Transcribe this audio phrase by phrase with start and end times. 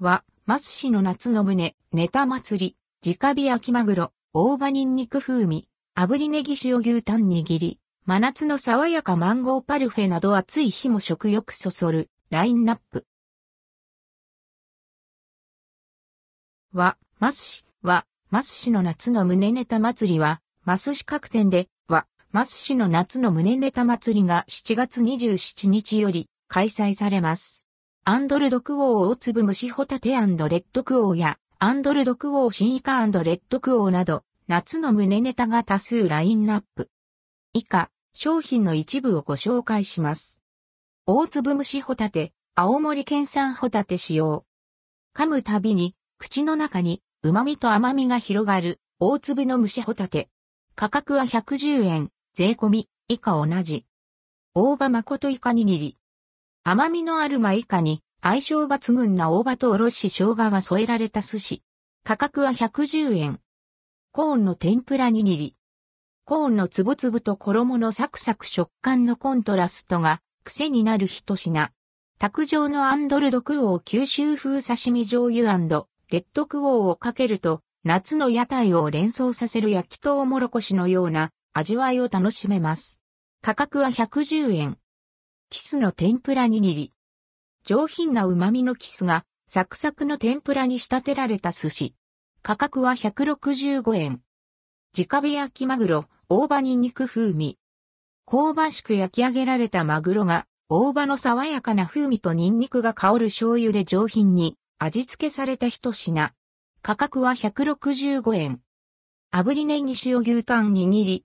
[0.00, 13.06] は、マス市の夏の胸、ネタ祭り、直火焼きマグロ、大葉ニンニク風味、炙りネギ塩牛タン握り、真夏の爽やかマンゴーパルフェなど暑い日も食欲そそる、ラインナップ。
[16.72, 27.64] は、マス市は、マス市の夏の胸ネタ祭りは、マス市各店で、は、マス市の夏の胸ネタ祭りが7月27日より開催されます。
[28.10, 36.88] アンドルドクオー大粒蒸しホタテレッドクオーや、アンドルドクオーシンイカレッドクオーなど、夏の胸ネタが多数ラインナップ。
[37.52, 40.40] 以下、商品の一部をご紹介します。
[41.04, 44.46] 大粒蒸しホタテ、青森県産ホタテ使用。
[45.14, 50.30] 噛むたびに、口の中に旨味と甘みが広がる大粒の蒸しホタテ。
[50.76, 53.84] 価格は110円、税込み、以下同じ。
[54.54, 55.97] 大葉誠イカ握り。
[56.64, 61.62] 甘みのあるマイカに相性抜群な大葉とおろし生姜が添えられた寿司。
[62.04, 63.40] 価格は110円。
[64.12, 65.54] コーンの天ぷら握り。
[66.24, 71.70] コーンのつぶつぶと衣のサクサク食感のコントラストが癖になる一品。
[72.18, 75.56] 卓上のアンドルドクオー九州風刺身醤油
[76.10, 83.00] レッドクオーをかけると夏の屋台を連想させる焼きとうもろこしのような味わいを楽しめます。
[83.40, 84.78] 価格は110円。
[85.50, 86.92] キスの天ぷら握り。
[87.64, 91.94] 上品な旨味のキスがサクサクの天ぷらに仕立てられた寿司。
[92.42, 94.20] 価格は165円。
[94.94, 97.58] 直火焼きマグロ、大葉ニンニク風味。
[98.26, 106.30] 香ばしく焼き上げられたマグロが、大葉の爽やかな風味とニンニクが香る醤油で上品に味付けされた一品。
[106.82, 108.60] 価格は165円。
[109.32, 111.24] 炙りネギ塩牛タン握り。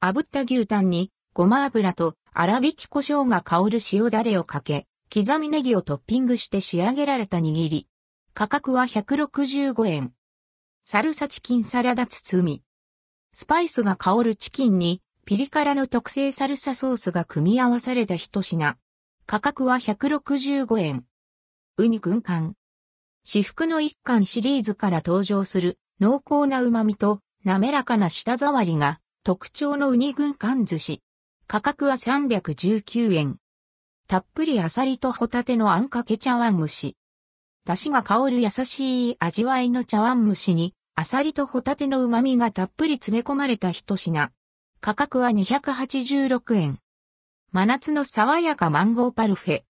[0.00, 7.86] 炙った牛タンにごま油と粗挽き胡椒が香る塩だれをかけ、刻みネギをトッピングして仕上げられた握り。
[8.34, 10.12] 価格は165円。
[10.82, 12.62] サルサチキンサラダ包み。
[13.32, 18.76] スパイスが香るチキンに、ピリ辛の特製サルサソースが組み合わされた一品。
[19.26, 21.04] 価格は165円。
[21.76, 22.56] ウニ軍艦。
[23.22, 31.03] 至福の一貫シリーズから登場する濃厚な旨味と滑らかな舌触りが特徴のウニ軍艦寿司。
[31.46, 33.36] 価格は319円。
[34.08, 36.96] たっぷりアサリとホタテのあんかけ茶碗蒸し。
[37.66, 44.30] 出汁が香る優しい味わいの茶碗蒸しに、アサリとホタテの旨味がたっぷり詰め込まれた一品。
[44.80, 46.78] 価格は286円。
[47.52, 49.62] 真夏の爽やかマンゴーパルフェ。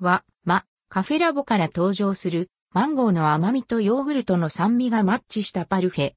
[0.00, 6.12] は、ま、カフェラボから登場するマンゴーの甘みとヨーグルトの酸味がマッチしたパルフェ。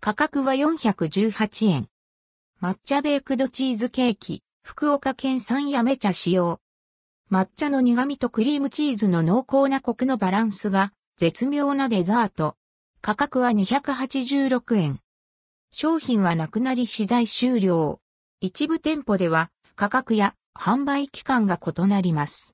[0.00, 1.88] 価格は418円。
[2.60, 6.60] 抹茶ベークドチーズケーキ、福岡県産やめ茶使用。
[7.30, 12.56] 抹茶の苦味とクリームチーズの濃厚なコクのバランスが絶妙なデザート。
[13.00, 14.98] 価格は286円。
[15.70, 18.00] 商品はなくなり次第終了。
[18.40, 22.46] 一部店舗では価格や販売期間が異なります。